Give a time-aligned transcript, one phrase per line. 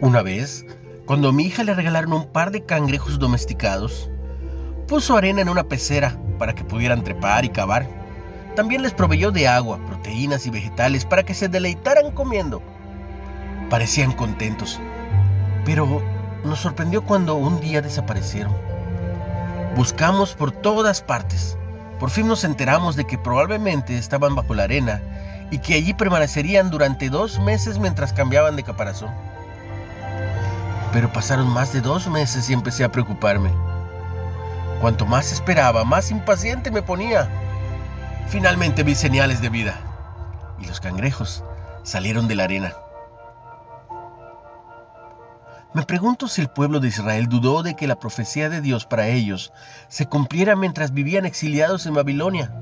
[0.00, 0.64] Una vez,
[1.06, 4.08] cuando a mi hija le regalaron un par de cangrejos domesticados,
[4.86, 7.88] puso arena en una pecera para que pudieran trepar y cavar.
[8.54, 12.62] También les proveyó de agua, proteínas y vegetales para que se deleitaran comiendo.
[13.70, 14.78] Parecían contentos,
[15.64, 16.00] pero
[16.44, 18.54] nos sorprendió cuando un día desaparecieron.
[19.74, 21.58] Buscamos por todas partes.
[21.98, 25.02] Por fin nos enteramos de que probablemente estaban bajo la arena
[25.50, 29.10] y que allí permanecerían durante dos meses mientras cambiaban de caparazón.
[30.92, 33.50] Pero pasaron más de dos meses y empecé a preocuparme.
[34.80, 37.28] Cuanto más esperaba, más impaciente me ponía.
[38.28, 39.74] Finalmente vi señales de vida
[40.60, 41.42] y los cangrejos
[41.82, 42.72] salieron de la arena.
[45.74, 49.08] Me pregunto si el pueblo de Israel dudó de que la profecía de Dios para
[49.08, 49.52] ellos
[49.88, 52.52] se cumpliera mientras vivían exiliados en Babilonia.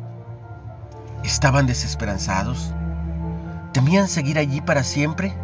[1.23, 2.73] ¿Estaban desesperanzados?
[3.73, 5.35] ¿Temían seguir allí para siempre?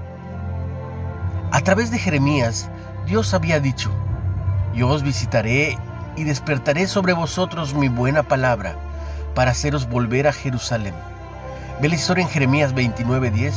[1.53, 2.71] A través de Jeremías,
[3.07, 3.91] Dios había dicho,
[4.75, 5.77] yo os visitaré
[6.17, 8.75] y despertaré sobre vosotros mi buena palabra
[9.35, 10.95] para haceros volver a Jerusalén.
[11.79, 13.53] Ve la historia en Jeremías 29:10.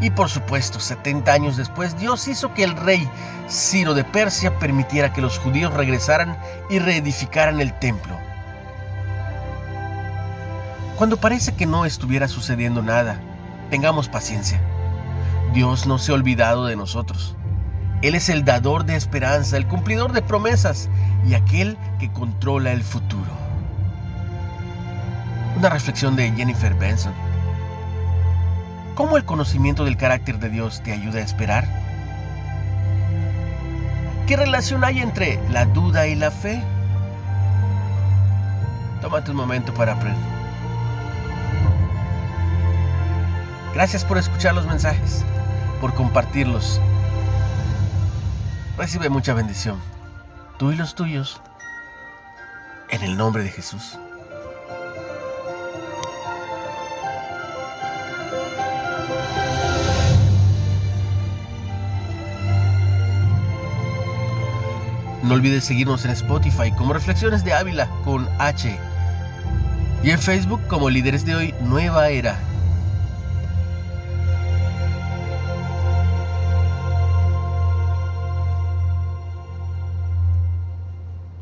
[0.00, 3.08] Y por supuesto, 70 años después, Dios hizo que el rey
[3.48, 6.36] Ciro de Persia permitiera que los judíos regresaran
[6.68, 8.18] y reedificaran el templo.
[10.96, 13.20] Cuando parece que no estuviera sucediendo nada,
[13.70, 14.60] tengamos paciencia.
[15.56, 17.34] Dios no se ha olvidado de nosotros.
[18.02, 20.90] Él es el dador de esperanza, el cumplidor de promesas
[21.26, 23.30] y aquel que controla el futuro.
[25.56, 27.14] Una reflexión de Jennifer Benson.
[28.94, 31.66] ¿Cómo el conocimiento del carácter de Dios te ayuda a esperar?
[34.26, 36.62] ¿Qué relación hay entre la duda y la fe?
[39.00, 40.36] Tómate un momento para aprender.
[43.72, 45.24] Gracias por escuchar los mensajes
[45.86, 46.80] por compartirlos.
[48.76, 49.78] Recibe mucha bendición,
[50.58, 51.40] tú y los tuyos,
[52.90, 53.96] en el nombre de Jesús.
[65.22, 68.76] No olvides seguirnos en Spotify como Reflexiones de Ávila con H
[70.02, 72.55] y en Facebook como Líderes de Hoy Nueva Era.